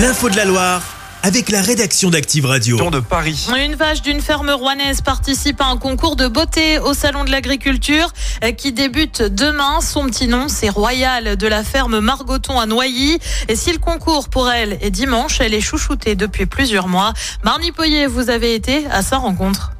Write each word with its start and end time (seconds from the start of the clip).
L'info 0.00 0.30
de 0.30 0.36
la 0.36 0.46
Loire 0.46 0.82
avec 1.22 1.50
la 1.50 1.60
rédaction 1.60 2.08
d'Active 2.08 2.46
Radio. 2.46 2.78
de 2.90 3.00
Paris. 3.00 3.46
Une 3.54 3.74
vache 3.74 4.00
d'une 4.00 4.22
ferme 4.22 4.48
rouennaise 4.48 5.02
participe 5.02 5.60
à 5.60 5.66
un 5.66 5.76
concours 5.76 6.16
de 6.16 6.26
beauté 6.26 6.78
au 6.78 6.94
Salon 6.94 7.24
de 7.24 7.30
l'Agriculture 7.30 8.10
euh, 8.42 8.52
qui 8.52 8.72
débute 8.72 9.20
demain. 9.20 9.82
Son 9.82 10.06
petit 10.06 10.26
nom, 10.26 10.48
c'est 10.48 10.70
Royal 10.70 11.36
de 11.36 11.46
la 11.46 11.62
ferme 11.62 12.00
Margoton 12.00 12.58
à 12.58 12.64
Noilly. 12.64 13.18
Et 13.48 13.56
si 13.56 13.72
le 13.72 13.78
concours 13.78 14.30
pour 14.30 14.50
elle 14.50 14.78
est 14.80 14.90
dimanche, 14.90 15.42
elle 15.42 15.52
est 15.52 15.60
chouchoutée 15.60 16.14
depuis 16.14 16.46
plusieurs 16.46 16.88
mois. 16.88 17.12
Marnie 17.44 17.72
Poyer, 17.72 18.06
vous 18.06 18.30
avez 18.30 18.54
été 18.54 18.86
à 18.90 19.02
sa 19.02 19.18
rencontre. 19.18 19.72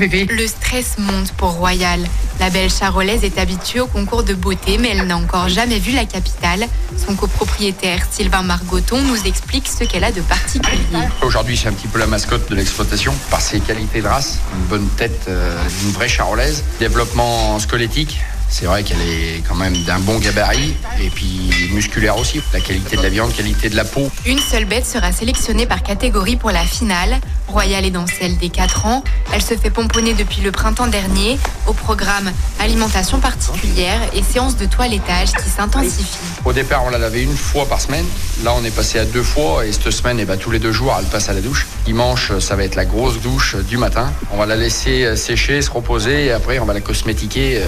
Le 0.00 0.46
stress 0.46 0.96
monte 0.98 1.32
pour 1.32 1.54
Royal. 1.54 2.00
La 2.38 2.50
belle 2.50 2.70
charolaise 2.70 3.24
est 3.24 3.36
habituée 3.36 3.80
au 3.80 3.88
concours 3.88 4.22
de 4.22 4.32
beauté, 4.32 4.78
mais 4.78 4.90
elle 4.90 5.04
n'a 5.08 5.16
encore 5.16 5.48
jamais 5.48 5.80
vu 5.80 5.90
la 5.90 6.04
capitale. 6.04 6.66
Son 6.96 7.16
copropriétaire 7.16 8.06
Sylvain 8.08 8.42
Margoton 8.42 9.02
nous 9.02 9.26
explique 9.26 9.66
ce 9.66 9.82
qu'elle 9.82 10.04
a 10.04 10.12
de 10.12 10.20
particulier. 10.20 10.78
Aujourd'hui, 11.22 11.56
c'est 11.56 11.68
un 11.68 11.72
petit 11.72 11.88
peu 11.88 11.98
la 11.98 12.06
mascotte 12.06 12.48
de 12.48 12.54
l'exploitation 12.54 13.12
par 13.28 13.40
ses 13.40 13.58
qualités 13.58 14.00
de 14.00 14.06
race. 14.06 14.38
Une 14.54 14.66
bonne 14.66 14.88
tête, 14.90 15.26
euh, 15.28 15.58
une 15.82 15.90
vraie 15.90 16.08
charolaise. 16.08 16.62
Développement 16.78 17.58
squelettique, 17.58 18.20
c'est 18.48 18.66
vrai 18.66 18.82
qu'elle 18.82 19.00
est 19.00 19.42
quand 19.46 19.54
même 19.54 19.76
d'un 19.84 19.98
bon 19.98 20.18
gabarit 20.18 20.74
et 21.00 21.10
puis 21.10 21.50
musculaire 21.72 22.18
aussi. 22.18 22.40
La 22.52 22.60
qualité 22.60 22.96
de 22.96 23.02
la 23.02 23.08
viande, 23.08 23.34
qualité 23.34 23.68
de 23.68 23.76
la 23.76 23.84
peau. 23.84 24.10
Une 24.26 24.38
seule 24.38 24.64
bête 24.64 24.86
sera 24.86 25.12
sélectionnée 25.12 25.66
par 25.66 25.82
catégorie 25.82 26.36
pour 26.36 26.50
la 26.50 26.64
finale. 26.64 27.18
Royale 27.48 27.86
est 27.86 27.90
dans 27.90 28.06
celle 28.06 28.36
des 28.36 28.50
4 28.50 28.86
ans. 28.86 29.02
Elle 29.32 29.42
se 29.42 29.54
fait 29.54 29.70
pomponner 29.70 30.12
depuis 30.12 30.42
le 30.42 30.52
printemps 30.52 30.86
dernier. 30.86 31.38
Au 31.66 31.72
programme, 31.72 32.30
alimentation 32.60 33.20
particulière 33.20 34.00
et 34.14 34.22
séance 34.22 34.56
de 34.56 34.66
toilettage 34.66 35.32
qui 35.32 35.48
s'intensifie. 35.48 36.18
Au 36.44 36.52
départ, 36.52 36.84
on 36.84 36.90
la 36.90 36.98
lavait 36.98 37.22
une 37.22 37.36
fois 37.36 37.66
par 37.66 37.80
semaine. 37.80 38.04
Là, 38.44 38.52
on 38.54 38.64
est 38.64 38.74
passé 38.74 38.98
à 38.98 39.04
deux 39.04 39.22
fois 39.22 39.66
et 39.66 39.72
cette 39.72 39.90
semaine, 39.90 40.18
eh 40.20 40.24
ben, 40.24 40.36
tous 40.36 40.50
les 40.50 40.58
deux 40.58 40.72
jours, 40.72 40.94
elle 40.98 41.06
passe 41.06 41.28
à 41.28 41.32
la 41.32 41.40
douche. 41.40 41.66
Dimanche, 41.84 42.38
ça 42.38 42.54
va 42.54 42.64
être 42.64 42.74
la 42.74 42.84
grosse 42.84 43.20
douche 43.20 43.56
du 43.56 43.76
matin. 43.78 44.12
On 44.32 44.36
va 44.36 44.46
la 44.46 44.56
laisser 44.56 45.04
euh, 45.04 45.16
sécher, 45.16 45.62
se 45.62 45.70
reposer 45.70 46.26
et 46.26 46.32
après, 46.32 46.58
on 46.58 46.64
va 46.64 46.74
la 46.74 46.80
cosmétiquer. 46.80 47.58
Euh, 47.58 47.64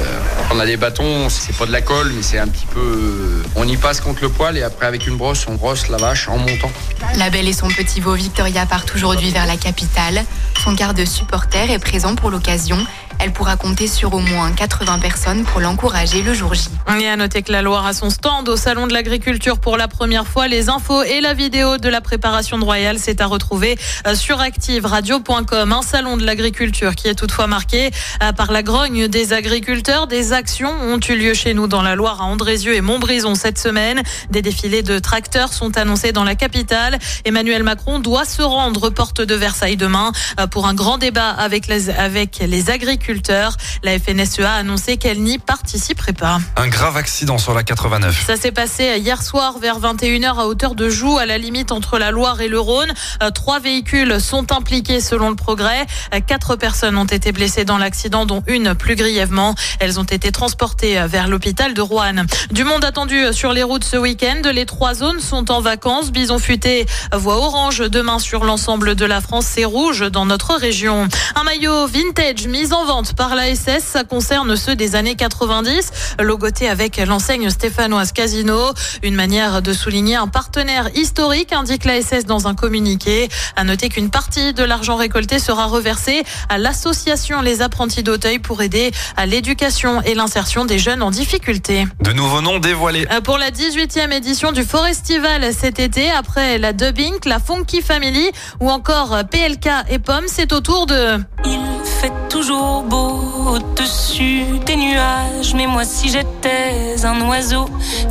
on 0.50 0.60
a 0.60 0.64
des 0.70 0.76
bâtons, 0.76 1.28
c'est 1.28 1.56
pas 1.56 1.66
de 1.66 1.72
la 1.72 1.82
colle, 1.82 2.12
mais 2.14 2.22
c'est 2.22 2.38
un 2.38 2.46
petit 2.46 2.66
peu. 2.66 2.78
Euh, 2.78 3.42
on 3.56 3.66
y 3.66 3.76
passe 3.76 4.00
contre 4.00 4.22
le 4.22 4.28
poil 4.28 4.56
et 4.56 4.62
après, 4.62 4.86
avec 4.86 5.08
une 5.08 5.16
brosse, 5.16 5.46
on 5.48 5.56
brosse 5.56 5.88
la 5.88 5.96
vache 5.96 6.28
en 6.28 6.38
montant. 6.38 6.70
La 7.16 7.28
belle 7.28 7.48
et 7.48 7.52
son 7.52 7.66
petit 7.66 7.98
veau 7.98 8.14
Victoria 8.14 8.66
partent 8.66 8.94
aujourd'hui 8.94 9.30
vers 9.30 9.46
la 9.46 9.56
capitale. 9.56 10.24
Son 10.62 10.77
quart 10.77 10.94
de 10.94 11.04
supporter 11.04 11.72
est 11.72 11.80
présent 11.80 12.14
pour 12.14 12.30
l'occasion. 12.30 12.78
Elle 13.22 13.32
pourra 13.32 13.56
compter 13.56 13.86
sur 13.86 14.14
au 14.14 14.18
moins 14.20 14.50
80 14.50 14.98
personnes 14.98 15.44
pour 15.44 15.60
l'encourager 15.60 16.22
le 16.22 16.32
jour 16.32 16.54
J. 16.54 16.70
Et 17.00 17.06
à 17.06 17.16
noter 17.16 17.42
que 17.42 17.52
la 17.52 17.60
Loire 17.60 17.84
a 17.84 17.92
son 17.92 18.08
stand 18.08 18.48
au 18.48 18.56
Salon 18.56 18.86
de 18.86 18.94
l'Agriculture 18.94 19.58
pour 19.58 19.77
la 19.77 19.88
première 19.88 20.27
fois. 20.27 20.48
Les 20.48 20.70
infos 20.70 21.02
et 21.02 21.20
la 21.20 21.34
vidéo 21.34 21.77
de 21.77 21.88
la 21.90 22.00
préparation 22.00 22.58
de 22.58 22.64
Royal, 22.64 22.98
c'est 22.98 23.20
à 23.20 23.27
retrouver 23.27 23.78
euh, 24.06 24.14
sur 24.14 24.40
activeradio.com. 24.40 25.72
Un 25.72 25.82
Salon 25.82 26.16
de 26.16 26.24
l'Agriculture 26.24 26.94
qui 26.94 27.08
est 27.08 27.14
toutefois 27.14 27.46
marqué 27.46 27.90
euh, 28.22 28.32
par 28.32 28.52
la 28.52 28.62
grogne 28.62 29.06
des 29.06 29.34
agriculteurs. 29.34 30.06
Des 30.06 30.32
actions 30.32 30.59
ont 30.69 31.00
eu 31.08 31.16
lieu 31.16 31.34
chez 31.34 31.55
nous 31.55 31.66
dans 31.66 31.83
la 31.83 31.94
Loire, 31.94 32.20
à 32.20 32.25
Andrézieux 32.25 32.75
et 32.75 32.80
Montbrison 32.80 33.34
cette 33.34 33.58
semaine. 33.58 34.03
Des 34.30 34.42
défilés 34.42 34.83
de 34.83 34.98
tracteurs 34.98 35.52
sont 35.52 35.77
annoncés 35.77 36.12
dans 36.12 36.25
la 36.25 36.34
capitale. 36.34 36.98
Emmanuel 37.25 37.62
Macron 37.62 37.98
doit 37.98 38.25
se 38.25 38.42
rendre 38.42 38.91
porte 38.91 39.20
de 39.20 39.34
Versailles 39.34 39.77
demain 39.77 40.12
euh, 40.39 40.47
pour 40.47 40.67
un 40.67 40.75
grand 40.75 40.98
débat 40.98 41.30
avec 41.30 41.67
les, 41.67 41.91
avec 41.91 42.39
les 42.39 42.70
agriculteurs 42.70 43.56
la 43.83 43.98
FNSEA 43.98 44.50
a 44.50 44.56
annoncé 44.56 44.97
qu'elle 44.97 45.22
n'y 45.22 45.39
participerait 45.39 46.12
pas. 46.12 46.39
Un 46.56 46.69
grave 46.69 46.97
accident 46.97 47.39
sur 47.39 47.55
la 47.55 47.62
89. 47.62 48.24
Ça 48.27 48.36
s'est 48.36 48.52
passé 48.52 48.97
hier 48.98 49.22
soir 49.22 49.58
vers 49.58 49.80
21h 49.80 50.39
à 50.39 50.47
hauteur 50.47 50.74
de 50.74 50.89
Joux, 50.89 51.19
à 51.19 51.27
la 51.27 51.39
limite 51.39 51.72
entre 51.72 51.98
la 51.98 52.11
Loire 52.11 52.41
et 52.41 52.48
le 52.48 52.61
Rhône. 52.61 52.92
Euh, 53.22 53.30
trois 53.30 53.58
véhicules 53.61 54.20
sont 54.20 54.52
impliqués 54.52 55.00
selon 55.00 55.30
le 55.30 55.36
progrès. 55.36 55.86
Euh, 56.14 56.20
quatre 56.20 56.56
personnes 56.56 56.97
ont 56.97 57.05
été 57.05 57.33
blessées 57.33 57.64
dans 57.64 57.78
l'accident, 57.78 58.27
dont 58.27 58.42
une 58.46 58.74
plus 58.74 58.96
grièvement. 58.96 59.55
Elles 59.79 59.98
ont 59.98 60.05
été 60.05 60.30
transportées 60.33 60.49
euh, 60.83 61.06
vers 61.06 61.28
l'hôpital 61.28 61.74
de 61.74 61.80
Rouen. 61.80 62.24
Du 62.50 62.64
monde 62.64 62.84
attendu 62.84 63.33
sur 63.33 63.52
les 63.52 63.62
routes 63.62 63.84
ce 63.84 63.96
week-end. 63.96 64.42
Les 64.52 64.66
trois 64.66 64.94
zones 64.94 65.20
sont 65.20 65.50
en 65.50 65.61
vacances. 65.61 66.11
Bison 66.11 66.38
futé 66.38 66.86
voit 67.12 67.36
orange 67.36 67.78
demain 67.78 68.18
sur 68.18 68.44
l'ensemble 68.44 68.94
de 68.94 69.05
la 69.05 69.20
France. 69.20 69.46
C'est 69.48 69.64
rouge 69.64 70.10
dans 70.10 70.27
notre 70.27 70.55
région. 70.55 71.08
Un 71.34 71.44
maillot 71.44 71.86
vintage 71.86 72.46
mis 72.46 72.72
en 72.72 72.84
vente 72.84 73.14
par 73.14 73.34
la 73.34 73.55
SS. 73.55 73.84
Ça 73.84 74.05
concerne 74.05 74.56
ceux 74.56 74.77
des 74.77 74.96
années 74.96 75.14
90, 75.14 75.90
logoté 76.20 76.68
avec 76.68 76.96
l'enseigne 76.98 77.48
stéphanoise 77.50 78.12
Casino. 78.12 78.72
Une 79.02 79.14
manière 79.14 79.62
de 79.62 79.72
souligner 79.72 80.16
un 80.16 80.28
partenaire 80.28 80.90
historique, 80.94 81.52
indique 81.52 81.84
la 81.84 82.02
SS 82.02 82.24
dans 82.24 82.48
un 82.48 82.55
communiqué. 82.55 83.28
À 83.56 83.64
noter 83.64 83.89
qu'une 83.89 84.10
partie 84.10 84.52
de 84.52 84.64
l'argent 84.64 84.96
récolté 84.96 85.39
sera 85.39 85.66
reversée 85.66 86.24
à 86.48 86.58
l'association 86.58 87.40
Les 87.40 87.62
Apprentis 87.62 88.02
d'Auteuil 88.02 88.39
pour 88.39 88.62
aider 88.62 88.90
à 89.16 89.27
l'éducation 89.27 90.02
et 90.02 90.14
l'insertion 90.14 90.39
des 90.40 90.78
jeunes 90.78 91.02
en 91.02 91.11
difficulté. 91.11 91.86
De 92.02 92.12
nouveaux 92.12 92.40
noms 92.40 92.58
dévoilés. 92.58 93.06
Euh, 93.12 93.20
pour 93.20 93.36
la 93.36 93.51
18e 93.51 94.11
édition 94.11 94.52
du 94.52 94.62
Forestival 94.62 95.52
cet 95.52 95.78
été, 95.78 96.11
après 96.11 96.56
la 96.56 96.73
Dubbing, 96.73 97.14
la 97.27 97.39
Funky 97.39 97.83
Family 97.83 98.30
ou 98.58 98.70
encore 98.70 99.18
PLK 99.30 99.68
et 99.90 99.98
Pomme, 99.98 100.24
c'est 100.27 100.52
au 100.55 100.61
tour 100.61 100.86
de... 100.86 101.18
Il 101.45 101.61
fait 101.84 102.12
toujours 102.30 102.83
beau 102.84 103.20
au-dessus 103.48 104.45
des 104.64 104.77
nuages. 104.77 105.55
Mais 105.55 105.67
moi, 105.67 105.84
si 105.84 106.08
j'étais 106.08 106.96
un 107.05 107.20
oiseau. 107.28 107.67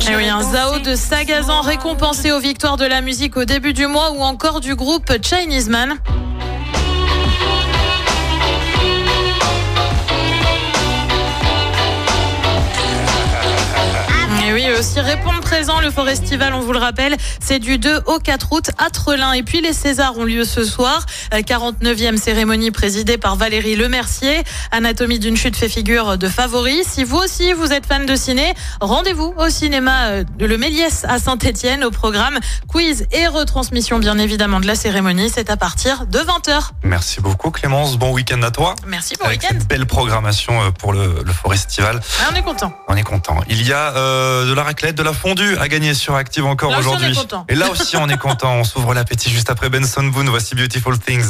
Eh 0.08 0.14
oui, 0.14 0.28
un 0.28 0.42
Zao 0.42 0.78
de 0.78 0.94
Sagazan 0.94 1.62
récompensé 1.62 2.30
aux 2.30 2.40
victoires 2.40 2.76
de 2.76 2.86
la 2.86 3.00
musique 3.00 3.36
au 3.36 3.44
début 3.44 3.72
du 3.72 3.88
mois 3.88 4.12
ou 4.12 4.22
encore 4.22 4.60
du 4.60 4.76
groupe 4.76 5.10
Chinese 5.20 5.68
Man. 5.68 5.96
Aussi 14.90 15.00
répondre 15.00 15.40
présent. 15.40 15.80
Le 15.80 15.90
Forestival, 15.90 16.52
on 16.52 16.60
vous 16.60 16.72
le 16.72 16.78
rappelle, 16.78 17.16
c'est 17.40 17.60
du 17.60 17.78
2 17.78 18.02
au 18.06 18.18
4 18.18 18.52
août 18.52 18.70
à 18.78 18.90
Trelin. 18.90 19.32
Et 19.34 19.42
puis 19.44 19.60
les 19.60 19.72
Césars 19.72 20.18
ont 20.18 20.24
lieu 20.24 20.44
ce 20.44 20.64
soir. 20.64 21.06
49e 21.32 22.14
euh, 22.14 22.16
cérémonie 22.16 22.72
présidée 22.72 23.16
par 23.16 23.36
Valérie 23.36 23.76
Lemercier. 23.76 24.42
Anatomie 24.72 25.20
d'une 25.20 25.36
chute 25.36 25.56
fait 25.56 25.68
figure 25.68 26.18
de 26.18 26.28
favori. 26.28 26.82
Si 26.84 27.04
vous 27.04 27.18
aussi 27.18 27.52
vous 27.52 27.72
êtes 27.72 27.86
fan 27.86 28.04
de 28.04 28.16
ciné, 28.16 28.52
rendez-vous 28.80 29.32
au 29.36 29.48
cinéma 29.48 30.06
euh, 30.06 30.24
de 30.38 30.46
Le 30.46 30.56
Méliès 30.56 31.04
à 31.04 31.18
Saint-Etienne 31.18 31.84
au 31.84 31.90
programme 31.90 32.38
quiz 32.66 33.06
et 33.12 33.26
retransmission 33.28 33.98
bien 33.98 34.18
évidemment 34.18 34.60
de 34.60 34.66
la 34.66 34.74
cérémonie. 34.74 35.30
C'est 35.32 35.50
à 35.50 35.56
partir 35.56 36.06
de 36.06 36.18
20h. 36.18 36.70
Merci 36.82 37.20
beaucoup 37.20 37.50
Clémence. 37.50 37.96
Bon 37.96 38.12
week-end 38.12 38.42
à 38.42 38.50
toi. 38.50 38.74
Merci 38.86 39.14
bon 39.20 39.26
Avec 39.26 39.42
week-end. 39.42 39.56
Cette 39.58 39.68
belle 39.68 39.86
programmation 39.86 40.60
euh, 40.62 40.70
pour 40.70 40.92
le, 40.92 41.22
le 41.24 41.32
Forestival. 41.32 42.00
Ah, 42.20 42.30
on 42.32 42.34
est 42.34 42.42
content. 42.42 42.72
On 42.88 42.96
est 42.96 43.02
content. 43.02 43.36
Il 43.48 43.64
y 43.64 43.72
a 43.72 43.94
euh, 43.94 44.48
de 44.48 44.54
la 44.54 44.64
raclette, 44.80 44.96
de 44.96 45.02
la 45.02 45.12
fondue 45.12 45.56
à 45.58 45.68
gagner 45.68 45.94
sur 45.94 46.14
Active 46.14 46.46
encore 46.46 46.76
aujourd'hui. 46.78 47.18
Et 47.48 47.54
là 47.54 47.70
aussi, 47.70 47.96
on 47.96 48.08
est 48.08 48.16
content. 48.16 48.54
On 48.54 48.64
s'ouvre 48.64 48.94
l'appétit 48.94 49.30
juste 49.30 49.50
après 49.50 49.68
Benson 49.68 50.04
Boone. 50.04 50.28
Voici 50.28 50.54
Beautiful 50.54 50.98
Things. 50.98 51.24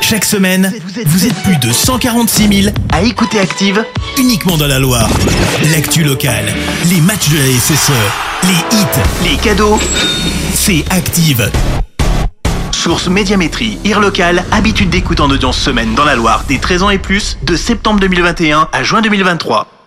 Chaque 0.00 0.24
semaine, 0.24 0.72
vous 1.06 1.26
êtes 1.26 1.42
plus 1.42 1.56
de 1.56 1.72
146 1.72 2.62
000 2.64 2.74
à 2.92 3.02
écouter 3.02 3.40
Active 3.40 3.84
uniquement 4.18 4.56
dans 4.56 4.66
la 4.66 4.78
Loire. 4.78 5.08
L'actu 5.72 6.02
locale, 6.02 6.52
les 6.90 7.00
matchs 7.00 7.30
de 7.30 7.38
la 7.38 7.58
SSE, 7.58 7.92
les 8.44 8.76
hits, 8.76 9.30
les 9.30 9.36
cadeaux, 9.36 9.78
c'est 10.54 10.84
Active. 10.90 11.50
Source 12.72 13.08
Médiamétrie, 13.08 13.78
IR 13.84 14.00
local, 14.00 14.44
habitude 14.52 14.90
d'écoute 14.90 15.20
en 15.20 15.30
audience 15.30 15.58
semaine 15.58 15.94
dans 15.94 16.04
la 16.04 16.16
Loire 16.16 16.44
des 16.48 16.58
13 16.58 16.82
ans 16.82 16.90
et 16.90 16.98
plus, 16.98 17.38
de 17.42 17.56
septembre 17.56 18.00
2021 18.00 18.68
à 18.72 18.82
juin 18.82 19.00
2023. 19.00 19.79